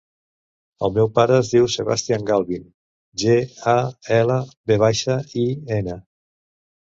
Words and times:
El 0.85 0.93
meu 0.93 1.09
pare 1.17 1.35
es 1.41 1.51
diu 1.55 1.67
Sebastian 1.73 2.23
Galvin: 2.29 2.63
ge, 3.23 3.35
a, 3.75 3.77
ela, 4.17 4.37
ve 4.71 4.79
baixa, 4.85 5.19
i, 5.45 5.45
ena. 5.77 5.99